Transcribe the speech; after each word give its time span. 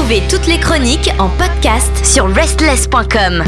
Retrouvez 0.00 0.22
toutes 0.30 0.46
les 0.46 0.58
chroniques 0.58 1.10
en 1.18 1.28
podcast 1.28 2.06
sur 2.06 2.26
restless.com. 2.34 3.44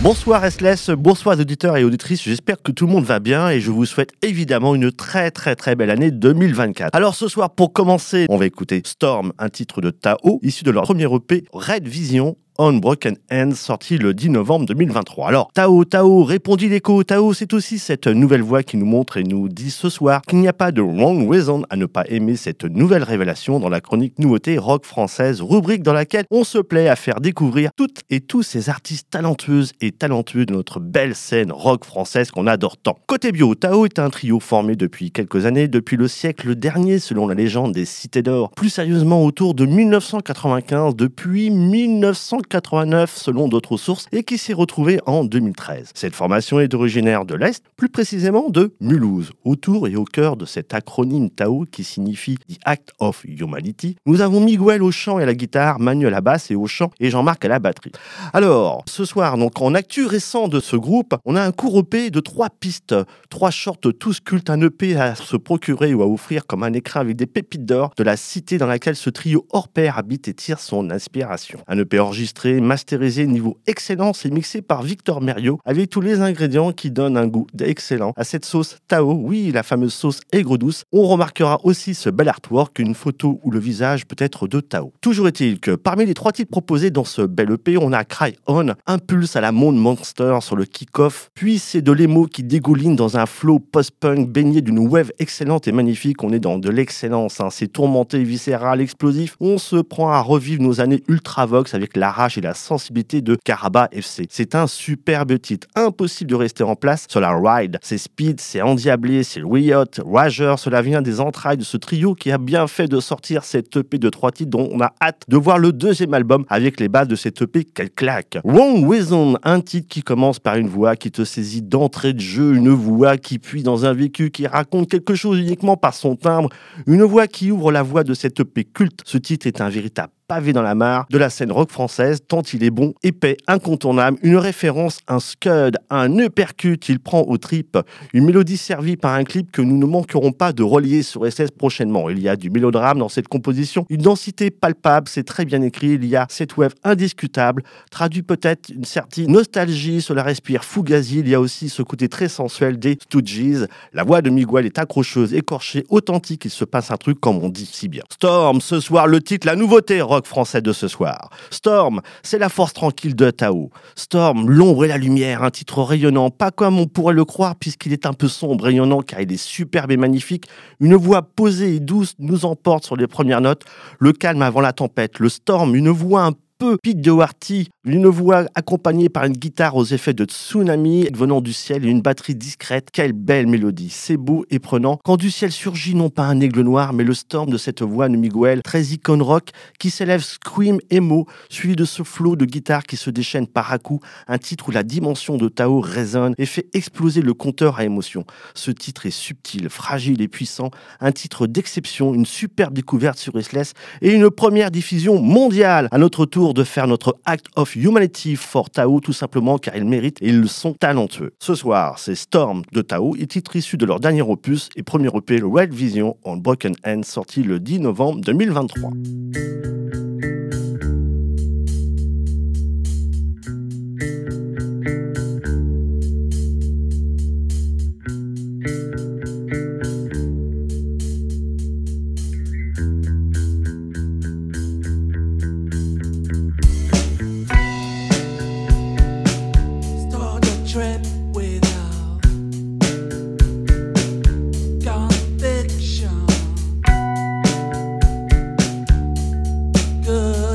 Bonsoir 0.00 0.42
Restless, 0.42 0.90
bonsoir 0.90 1.36
auditeurs 1.36 1.76
et 1.76 1.82
auditrices, 1.82 2.22
j'espère 2.22 2.62
que 2.62 2.70
tout 2.70 2.86
le 2.86 2.92
monde 2.92 3.04
va 3.04 3.18
bien 3.18 3.50
et 3.50 3.60
je 3.60 3.72
vous 3.72 3.84
souhaite 3.84 4.12
évidemment 4.22 4.76
une 4.76 4.92
très 4.92 5.32
très 5.32 5.56
très 5.56 5.74
belle 5.74 5.90
année 5.90 6.12
2024. 6.12 6.94
Alors 6.94 7.16
ce 7.16 7.26
soir 7.26 7.50
pour 7.50 7.72
commencer, 7.72 8.26
on 8.28 8.36
va 8.36 8.46
écouter 8.46 8.80
Storm, 8.86 9.32
un 9.40 9.48
titre 9.48 9.80
de 9.80 9.90
Tao, 9.90 10.38
issu 10.42 10.62
de 10.62 10.70
leur 10.70 10.84
premier 10.84 11.12
EP 11.12 11.44
Red 11.52 11.88
Vision 11.88 12.36
on 12.62 12.74
Broken 12.74 13.16
Hands, 13.32 13.54
sorti 13.54 13.96
le 13.96 14.12
10 14.12 14.28
novembre 14.28 14.66
2023. 14.66 15.28
Alors, 15.28 15.50
Tao, 15.54 15.82
Tao, 15.86 16.24
répondit 16.24 16.68
l'écho. 16.68 17.02
Tao, 17.04 17.32
c'est 17.32 17.54
aussi 17.54 17.78
cette 17.78 18.06
nouvelle 18.06 18.42
voix 18.42 18.62
qui 18.62 18.76
nous 18.76 18.84
montre 18.84 19.16
et 19.16 19.22
nous 19.22 19.48
dit 19.48 19.70
ce 19.70 19.88
soir 19.88 20.20
qu'il 20.20 20.40
n'y 20.40 20.48
a 20.48 20.52
pas 20.52 20.70
de 20.70 20.82
wrong 20.82 21.26
reason 21.26 21.62
à 21.70 21.76
ne 21.76 21.86
pas 21.86 22.04
aimer 22.08 22.36
cette 22.36 22.64
nouvelle 22.64 23.02
révélation 23.02 23.60
dans 23.60 23.70
la 23.70 23.80
chronique 23.80 24.18
nouveauté 24.18 24.58
rock 24.58 24.84
française, 24.84 25.40
rubrique 25.40 25.82
dans 25.82 25.94
laquelle 25.94 26.26
on 26.30 26.44
se 26.44 26.58
plaît 26.58 26.88
à 26.88 26.96
faire 26.96 27.22
découvrir 27.22 27.70
toutes 27.74 28.02
et 28.10 28.20
tous 28.20 28.42
ces 28.42 28.68
artistes 28.68 29.08
talentueuses 29.10 29.72
et 29.80 29.90
talentueux 29.90 30.44
de 30.44 30.52
notre 30.52 30.80
belle 30.80 31.14
scène 31.14 31.52
rock 31.52 31.86
française 31.86 32.30
qu'on 32.30 32.46
adore 32.46 32.76
tant. 32.76 32.98
Côté 33.06 33.32
bio, 33.32 33.54
Tao 33.54 33.86
est 33.86 33.98
un 33.98 34.10
trio 34.10 34.38
formé 34.38 34.76
depuis 34.76 35.12
quelques 35.12 35.46
années, 35.46 35.66
depuis 35.66 35.96
le 35.96 36.08
siècle 36.08 36.54
dernier 36.54 36.98
selon 36.98 37.26
la 37.26 37.34
légende 37.34 37.72
des 37.72 37.86
Cités 37.86 38.22
d'Or. 38.22 38.50
Plus 38.50 38.68
sérieusement, 38.68 39.24
autour 39.24 39.54
de 39.54 39.64
1995, 39.64 40.94
depuis 40.94 41.48
1995, 41.48 42.49
89 42.50 43.16
selon 43.16 43.48
d'autres 43.48 43.78
sources 43.78 44.06
et 44.12 44.24
qui 44.24 44.36
s'est 44.36 44.52
retrouvée 44.52 45.00
en 45.06 45.24
2013. 45.24 45.92
Cette 45.94 46.14
formation 46.14 46.60
est 46.60 46.74
originaire 46.74 47.24
de 47.24 47.34
l'Est, 47.34 47.64
plus 47.76 47.88
précisément 47.88 48.50
de 48.50 48.74
Mulhouse. 48.80 49.30
Autour 49.44 49.88
et 49.88 49.96
au 49.96 50.04
cœur 50.04 50.36
de 50.36 50.44
cet 50.44 50.74
acronyme 50.74 51.30
Tao 51.30 51.64
qui 51.70 51.84
signifie 51.84 52.36
The 52.36 52.58
Act 52.64 52.92
of 52.98 53.24
Humanity, 53.24 53.96
nous 54.04 54.20
avons 54.20 54.40
Miguel 54.40 54.82
au 54.82 54.90
chant 54.90 55.18
et 55.18 55.22
à 55.22 55.26
la 55.26 55.34
guitare, 55.34 55.78
Manu 55.78 56.06
à 56.06 56.10
la 56.10 56.20
basse 56.20 56.50
et 56.50 56.56
au 56.56 56.66
chant 56.66 56.90
et 57.00 57.08
Jean-Marc 57.08 57.44
à 57.44 57.48
la 57.48 57.58
batterie. 57.60 57.92
Alors, 58.32 58.82
ce 58.86 59.04
soir, 59.04 59.38
donc 59.38 59.60
en 59.60 59.74
actu 59.74 60.04
récent 60.04 60.48
de 60.48 60.60
ce 60.60 60.76
groupe, 60.76 61.16
on 61.24 61.36
a 61.36 61.42
un 61.42 61.52
court 61.52 61.78
EP 61.78 62.10
de 62.10 62.20
trois 62.20 62.50
pistes, 62.50 62.94
trois 63.30 63.50
shorts 63.50 63.78
tous 63.98 64.20
cultes, 64.20 64.50
un 64.50 64.60
EP 64.60 64.96
à 64.96 65.14
se 65.14 65.36
procurer 65.36 65.94
ou 65.94 66.02
à 66.02 66.06
offrir 66.06 66.46
comme 66.46 66.64
un 66.64 66.72
écran 66.72 67.00
avec 67.00 67.16
des 67.16 67.26
pépites 67.26 67.64
d'or 67.64 67.92
de 67.96 68.02
la 68.02 68.16
cité 68.16 68.58
dans 68.58 68.66
laquelle 68.66 68.96
ce 68.96 69.10
trio 69.10 69.46
hors 69.50 69.68
pair 69.68 69.98
habite 69.98 70.28
et 70.28 70.34
tire 70.34 70.58
son 70.58 70.90
inspiration. 70.90 71.60
Un 71.68 71.78
EP 71.78 71.98
enregistré 71.98 72.29
masterisé 72.60 73.26
niveau 73.26 73.58
excellence 73.66 74.24
et 74.24 74.30
mixé 74.30 74.62
par 74.62 74.82
Victor 74.82 75.20
Merio 75.20 75.58
avec 75.64 75.90
tous 75.90 76.00
les 76.00 76.20
ingrédients 76.20 76.72
qui 76.72 76.90
donnent 76.90 77.16
un 77.16 77.26
goût 77.26 77.46
excellent 77.60 78.12
à 78.16 78.24
cette 78.24 78.44
sauce 78.44 78.78
Tao, 78.88 79.12
oui, 79.12 79.50
la 79.52 79.62
fameuse 79.62 79.94
sauce 79.94 80.20
aigre 80.32 80.58
douce. 80.58 80.84
On 80.92 81.06
remarquera 81.06 81.60
aussi 81.64 81.94
ce 81.94 82.10
bel 82.10 82.28
artwork, 82.28 82.78
une 82.78 82.94
photo 82.94 83.40
où 83.44 83.50
le 83.50 83.58
visage 83.58 84.06
peut 84.06 84.16
être 84.18 84.48
de 84.48 84.60
Tao. 84.60 84.92
Toujours 85.00 85.28
est-il 85.28 85.60
que 85.60 85.72
parmi 85.72 86.06
les 86.06 86.14
trois 86.14 86.32
titres 86.32 86.50
proposés 86.50 86.90
dans 86.90 87.04
ce 87.04 87.22
bel 87.22 87.52
EP, 87.52 87.76
on 87.78 87.92
a 87.92 88.04
Cry 88.04 88.36
On, 88.46 88.74
impulse 88.86 89.36
à 89.36 89.40
la 89.40 89.52
Monde 89.52 89.76
Monster 89.76 90.38
sur 90.40 90.56
le 90.56 90.64
kick-off, 90.64 91.30
puis 91.34 91.58
c'est 91.58 91.82
de 91.82 91.92
l'émo 91.92 92.26
qui 92.26 92.42
dégouline 92.42 92.96
dans 92.96 93.16
un 93.16 93.26
flow 93.26 93.58
post-punk 93.58 94.28
baigné 94.28 94.60
d'une 94.60 94.78
wave 94.78 95.12
excellente 95.18 95.68
et 95.68 95.72
magnifique. 95.72 96.22
On 96.22 96.32
est 96.32 96.40
dans 96.40 96.58
de 96.58 96.68
l'excellence, 96.68 97.40
hein. 97.40 97.48
c'est 97.50 97.68
tourmenté, 97.68 98.22
viscéral, 98.22 98.80
explosif. 98.80 99.36
On 99.40 99.58
se 99.58 99.76
prend 99.76 100.10
à 100.10 100.20
revivre 100.20 100.62
nos 100.62 100.80
années 100.80 101.02
ultra-vox 101.08 101.74
avec 101.74 101.96
la 101.96 102.10
et 102.36 102.40
la 102.40 102.54
sensibilité 102.54 103.22
de 103.22 103.34
Caraba 103.34 103.88
FC. 103.92 104.26
C'est 104.28 104.54
un 104.54 104.66
superbe 104.66 105.38
titre, 105.40 105.66
impossible 105.74 106.30
de 106.30 106.34
rester 106.34 106.62
en 106.62 106.76
place 106.76 107.06
sur 107.08 107.20
la 107.20 107.34
ride. 107.34 107.78
C'est 107.82 107.98
Speed, 107.98 108.40
c'est 108.40 108.60
Endiablé, 108.60 109.22
c'est 109.22 109.40
Riot, 109.42 109.84
Rager, 110.04 110.54
cela 110.58 110.82
vient 110.82 111.00
des 111.02 111.20
entrailles 111.20 111.56
de 111.56 111.64
ce 111.64 111.76
trio 111.76 112.14
qui 112.14 112.30
a 112.30 112.38
bien 112.38 112.66
fait 112.66 112.88
de 112.88 113.00
sortir 113.00 113.44
cette 113.44 113.74
EP 113.76 113.98
de 113.98 114.08
trois 114.10 114.32
titres 114.32 114.50
dont 114.50 114.68
on 114.70 114.80
a 114.80 114.92
hâte 115.00 115.22
de 115.28 115.36
voir 115.36 115.58
le 115.58 115.72
deuxième 115.72 116.12
album 116.12 116.44
avec 116.48 116.78
les 116.78 116.88
bases 116.88 117.08
de 117.08 117.16
cette 117.16 117.40
EP 117.40 117.64
qu'elle 117.64 117.90
claque. 117.90 118.38
Wrong 118.44 118.86
Reason, 118.88 119.38
un 119.42 119.60
titre 119.60 119.88
qui 119.88 120.02
commence 120.02 120.38
par 120.38 120.56
une 120.56 120.68
voix 120.68 120.96
qui 120.96 121.10
te 121.10 121.24
saisit 121.24 121.62
d'entrée 121.62 122.12
de 122.12 122.20
jeu, 122.20 122.54
une 122.54 122.70
voix 122.70 123.16
qui 123.16 123.38
puise 123.38 123.62
dans 123.62 123.86
un 123.86 123.94
vécu, 123.94 124.30
qui 124.30 124.46
raconte 124.46 124.90
quelque 124.90 125.14
chose 125.14 125.38
uniquement 125.38 125.76
par 125.76 125.94
son 125.94 126.16
timbre, 126.16 126.50
une 126.86 127.02
voix 127.02 127.26
qui 127.26 127.50
ouvre 127.50 127.72
la 127.72 127.82
voie 127.82 128.04
de 128.04 128.12
cette 128.12 128.40
EP 128.40 128.64
culte. 128.64 129.00
Ce 129.06 129.16
titre 129.16 129.46
est 129.46 129.60
un 129.60 129.70
véritable 129.70 130.12
pavé 130.30 130.52
dans 130.52 130.62
la 130.62 130.76
mare 130.76 131.06
de 131.10 131.18
la 131.18 131.28
scène 131.28 131.50
rock 131.50 131.72
française, 131.72 132.20
tant 132.28 132.42
il 132.42 132.62
est 132.62 132.70
bon, 132.70 132.94
épais, 133.02 133.36
incontournable, 133.48 134.16
une 134.22 134.36
référence, 134.36 135.00
un 135.08 135.18
scud, 135.18 135.76
un 135.90 136.18
uppercut, 136.18 136.88
il 136.88 137.00
prend 137.00 137.22
aux 137.22 137.36
tripes, 137.36 137.76
une 138.12 138.26
mélodie 138.26 138.56
servie 138.56 138.96
par 138.96 139.14
un 139.14 139.24
clip 139.24 139.50
que 139.50 139.60
nous 139.60 139.76
ne 139.76 139.86
manquerons 139.86 140.30
pas 140.30 140.52
de 140.52 140.62
relier 140.62 141.02
sur 141.02 141.26
SS 141.26 141.50
prochainement. 141.50 142.10
Il 142.10 142.20
y 142.20 142.28
a 142.28 142.36
du 142.36 142.48
mélodrame 142.48 143.00
dans 143.00 143.08
cette 143.08 143.26
composition, 143.26 143.86
une 143.90 144.02
densité 144.02 144.52
palpable, 144.52 145.08
c'est 145.08 145.24
très 145.24 145.44
bien 145.44 145.62
écrit, 145.62 145.94
il 145.94 146.04
y 146.04 146.14
a 146.14 146.28
cette 146.30 146.56
wave 146.56 146.74
indiscutable, 146.84 147.64
traduit 147.90 148.22
peut-être 148.22 148.68
une 148.68 148.84
certaine 148.84 149.32
nostalgie, 149.32 150.00
cela 150.00 150.22
respire 150.22 150.62
Fugazi, 150.62 151.18
il 151.18 151.28
y 151.28 151.34
a 151.34 151.40
aussi 151.40 151.68
ce 151.68 151.82
côté 151.82 152.08
très 152.08 152.28
sensuel 152.28 152.78
des 152.78 152.98
Stooges, 153.02 153.66
la 153.92 154.04
voix 154.04 154.22
de 154.22 154.30
Miguel 154.30 154.64
est 154.64 154.78
accrocheuse, 154.78 155.34
écorchée, 155.34 155.82
authentique, 155.88 156.44
il 156.44 156.52
se 156.52 156.64
passe 156.64 156.92
un 156.92 156.96
truc 156.98 157.18
comme 157.18 157.42
on 157.42 157.48
dit 157.48 157.66
si 157.66 157.88
bien. 157.88 158.04
Storm, 158.12 158.60
ce 158.60 158.78
soir 158.78 159.08
le 159.08 159.20
titre, 159.20 159.48
la 159.48 159.56
nouveauté 159.56 160.00
rock 160.00 160.19
français 160.26 160.62
de 160.62 160.72
ce 160.72 160.88
soir. 160.88 161.30
Storm, 161.50 162.00
c'est 162.22 162.38
la 162.38 162.48
force 162.48 162.72
tranquille 162.72 163.14
de 163.14 163.30
Tao. 163.30 163.70
Storm, 163.94 164.48
l'ombre 164.48 164.84
et 164.84 164.88
la 164.88 164.98
lumière, 164.98 165.42
un 165.42 165.50
titre 165.50 165.82
rayonnant, 165.82 166.30
pas 166.30 166.50
comme 166.50 166.78
on 166.78 166.86
pourrait 166.86 167.14
le 167.14 167.24
croire 167.24 167.56
puisqu'il 167.56 167.92
est 167.92 168.06
un 168.06 168.12
peu 168.12 168.28
sombre, 168.28 168.64
rayonnant 168.64 169.02
car 169.02 169.20
il 169.20 169.32
est 169.32 169.36
superbe 169.36 169.90
et 169.90 169.96
magnifique. 169.96 170.46
Une 170.80 170.94
voix 170.94 171.22
posée 171.22 171.76
et 171.76 171.80
douce 171.80 172.14
nous 172.18 172.44
emporte 172.44 172.84
sur 172.84 172.96
les 172.96 173.06
premières 173.06 173.40
notes, 173.40 173.62
le 173.98 174.12
calme 174.12 174.42
avant 174.42 174.60
la 174.60 174.72
tempête, 174.72 175.18
le 175.18 175.28
storm, 175.28 175.74
une 175.74 175.90
voix 175.90 176.22
un 176.22 176.32
peu 176.32 176.38
Pete 176.82 177.00
Doherty, 177.00 177.70
une 177.84 178.06
voix 178.06 178.44
accompagnée 178.54 179.08
par 179.08 179.24
une 179.24 179.32
guitare 179.32 179.76
aux 179.76 179.84
effets 179.86 180.12
de 180.12 180.24
tsunami 180.24 181.08
venant 181.14 181.40
du 181.40 181.54
ciel 181.54 181.86
et 181.86 181.88
une 181.88 182.02
batterie 182.02 182.34
discrète. 182.34 182.88
Quelle 182.92 183.14
belle 183.14 183.46
mélodie, 183.46 183.88
c'est 183.88 184.18
beau 184.18 184.44
et 184.50 184.58
prenant. 184.58 184.98
Quand 185.02 185.16
du 185.16 185.30
ciel 185.30 185.52
surgit 185.52 185.94
non 185.94 186.10
pas 186.10 186.24
un 186.24 186.38
aigle 186.40 186.60
noir, 186.60 186.92
mais 186.92 187.02
le 187.02 187.14
storm 187.14 187.48
de 187.48 187.56
cette 187.56 187.80
voix 187.80 188.10
de 188.10 188.16
Miguel, 188.16 188.60
très 188.62 188.82
icône 188.82 189.22
rock, 189.22 189.48
qui 189.78 189.88
s'élève 189.88 190.22
scream 190.22 190.78
emo, 190.90 191.26
suivi 191.48 191.76
de 191.76 191.86
ce 191.86 192.02
flot 192.02 192.36
de 192.36 192.44
guitare 192.44 192.82
qui 192.82 192.98
se 192.98 193.08
déchaîne 193.08 193.46
par 193.46 193.72
à 193.72 193.78
coup, 193.78 194.00
un 194.28 194.36
titre 194.36 194.68
où 194.68 194.70
la 194.70 194.82
dimension 194.82 195.38
de 195.38 195.48
Tao 195.48 195.80
résonne 195.80 196.34
et 196.36 196.46
fait 196.46 196.68
exploser 196.74 197.22
le 197.22 197.32
compteur 197.32 197.78
à 197.78 197.84
émotion. 197.84 198.26
Ce 198.54 198.70
titre 198.70 199.06
est 199.06 199.10
subtil, 199.10 199.70
fragile 199.70 200.20
et 200.20 200.28
puissant, 200.28 200.70
un 201.00 201.12
titre 201.12 201.46
d'exception, 201.46 202.12
une 202.12 202.26
superbe 202.26 202.74
découverte 202.74 203.18
sur 203.18 203.32
Restless 203.32 203.72
et 204.02 204.12
une 204.12 204.30
première 204.30 204.70
diffusion 204.70 205.22
mondiale. 205.22 205.88
À 205.90 205.96
notre 205.96 206.26
tour 206.26 206.49
de 206.54 206.64
faire 206.64 206.86
notre 206.86 207.16
Act 207.24 207.46
of 207.56 207.76
Humanity 207.76 208.36
for 208.36 208.70
Tao, 208.70 209.00
tout 209.00 209.12
simplement 209.12 209.58
car 209.58 209.76
ils 209.76 209.84
méritent 209.84 210.20
et 210.22 210.28
ils 210.28 210.48
sont 210.48 210.74
talentueux. 210.74 211.32
Ce 211.38 211.54
soir, 211.54 211.98
c'est 211.98 212.14
Storm 212.14 212.62
de 212.72 212.82
Tao, 212.82 213.14
et 213.18 213.26
titre 213.26 213.56
issu 213.56 213.76
de 213.76 213.86
leur 213.86 214.00
dernier 214.00 214.22
opus 214.22 214.68
et 214.76 214.82
premier 214.82 215.08
EP, 215.14 215.38
le 215.38 215.46
Red 215.46 215.72
Vision 215.72 216.16
on 216.24 216.36
Broken 216.36 216.74
Hand, 216.86 217.04
sorti 217.04 217.42
le 217.42 217.60
10 217.60 217.80
novembre 217.80 218.20
2023. 218.20 218.90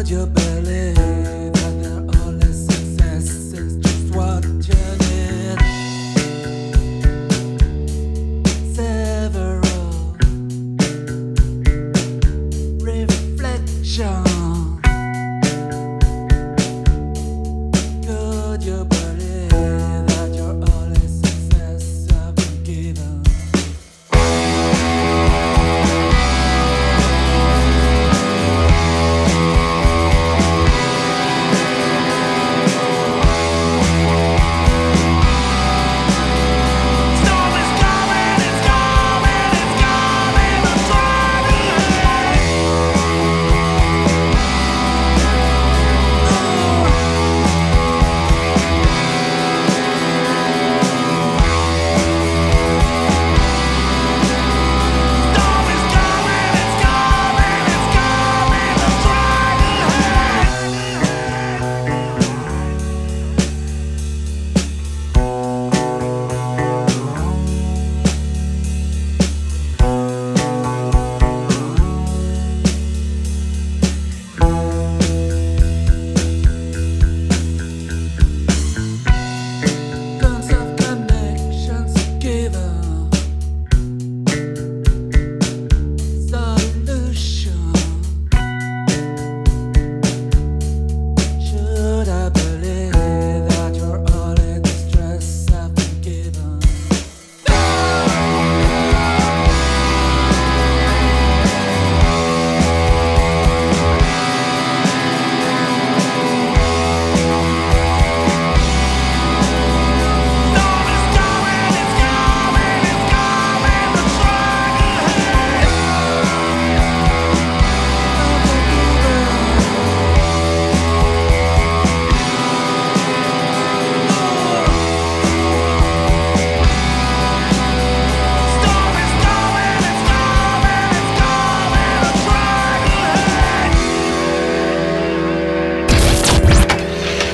your 0.10 0.28
back. 0.28 0.45